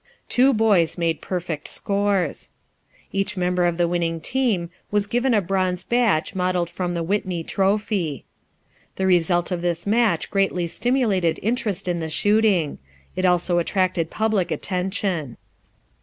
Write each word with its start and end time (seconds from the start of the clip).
Two 0.29 0.51
boys 0.51 0.97
made 0.97 1.21
perfect 1.21 1.67
scores. 1.67 2.49
Each 3.11 3.37
member 3.37 3.65
of 3.65 3.77
the 3.77 3.87
winning 3.87 4.19
team 4.19 4.71
was 4.89 5.05
given 5.05 5.31
a 5.31 5.41
bronze 5.43 5.83
badge 5.83 6.33
modeled 6.33 6.71
from 6.71 6.95
the 6.95 7.03
Whitney 7.03 7.43
trophy. 7.43 8.25
The 8.95 9.05
result 9.05 9.51
of 9.51 9.61
this 9.61 9.85
match 9.85 10.31
greatly 10.31 10.65
stimulated 10.65 11.39
interest 11.43 11.87
in 11.87 11.99
the 11.99 12.09
shooting. 12.09 12.79
It 13.15 13.25
also 13.25 13.59
attracted 13.59 14.09
public 14.09 14.49
attention. 14.49 15.37